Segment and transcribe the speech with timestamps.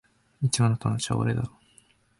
[0.41, 1.51] 一番の友達は俺だろ？